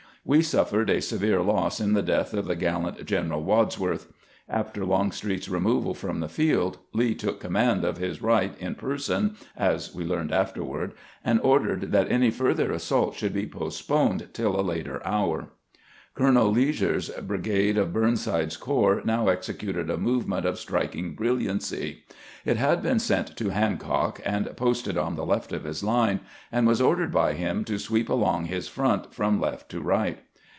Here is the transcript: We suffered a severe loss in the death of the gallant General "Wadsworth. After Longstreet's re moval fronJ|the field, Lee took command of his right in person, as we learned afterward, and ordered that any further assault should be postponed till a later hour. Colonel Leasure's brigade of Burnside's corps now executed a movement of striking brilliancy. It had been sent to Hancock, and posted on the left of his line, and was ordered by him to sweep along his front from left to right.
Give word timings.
We 0.23 0.43
suffered 0.43 0.87
a 0.91 1.01
severe 1.01 1.41
loss 1.41 1.79
in 1.79 1.93
the 1.93 2.03
death 2.03 2.35
of 2.35 2.45
the 2.45 2.55
gallant 2.55 3.03
General 3.07 3.41
"Wadsworth. 3.43 4.13
After 4.47 4.85
Longstreet's 4.85 5.49
re 5.49 5.59
moval 5.59 5.95
fronJ|the 5.97 6.29
field, 6.29 6.77
Lee 6.93 7.15
took 7.15 7.39
command 7.39 7.83
of 7.83 7.97
his 7.97 8.21
right 8.21 8.53
in 8.59 8.75
person, 8.75 9.35
as 9.57 9.95
we 9.95 10.03
learned 10.05 10.31
afterward, 10.31 10.93
and 11.25 11.39
ordered 11.41 11.91
that 11.91 12.11
any 12.11 12.29
further 12.29 12.71
assault 12.71 13.15
should 13.15 13.33
be 13.33 13.47
postponed 13.47 14.27
till 14.31 14.59
a 14.59 14.61
later 14.61 15.01
hour. 15.03 15.53
Colonel 16.13 16.51
Leasure's 16.51 17.07
brigade 17.09 17.77
of 17.77 17.93
Burnside's 17.93 18.57
corps 18.57 19.01
now 19.05 19.29
executed 19.29 19.89
a 19.89 19.95
movement 19.97 20.45
of 20.45 20.59
striking 20.59 21.15
brilliancy. 21.15 22.03
It 22.43 22.57
had 22.57 22.83
been 22.83 22.99
sent 22.99 23.37
to 23.37 23.49
Hancock, 23.51 24.21
and 24.25 24.45
posted 24.57 24.97
on 24.97 25.15
the 25.15 25.25
left 25.25 25.53
of 25.53 25.63
his 25.63 25.85
line, 25.85 26.19
and 26.51 26.67
was 26.67 26.81
ordered 26.81 27.13
by 27.13 27.31
him 27.33 27.63
to 27.63 27.79
sweep 27.79 28.09
along 28.09 28.45
his 28.45 28.67
front 28.67 29.13
from 29.13 29.39
left 29.39 29.69
to 29.69 29.79
right. 29.79 30.19